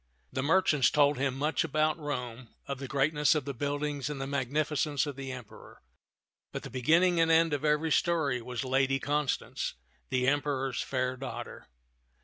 The 0.33 0.41
merchants 0.41 0.89
told 0.89 1.19
him 1.19 1.35
much 1.37 1.63
about 1.63 1.99
Rome, 1.99 2.49
of 2.65 2.79
the 2.79 2.87
greatness 2.87 3.35
of 3.35 3.45
the 3.45 3.53
buildings 3.53 4.09
and 4.09 4.19
the 4.19 4.25
magnificence 4.25 5.05
of 5.05 5.15
the 5.15 5.31
Emperor; 5.31 5.83
but 6.51 6.63
the 6.63 6.71
beginning 6.71 7.19
and 7.19 7.29
end 7.29 7.53
of 7.53 7.63
every 7.63 7.91
story 7.91 8.41
was 8.41 8.65
Lady 8.65 8.97
Constance, 8.99 9.75
the 10.09 10.25
Emperor's 10.27 10.81
fair 10.81 11.15
daughter. 11.17 11.67